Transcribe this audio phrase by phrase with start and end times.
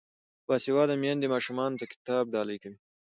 [0.47, 2.77] باسواده میندې ماشومانو ته کتاب ډالۍ کوي.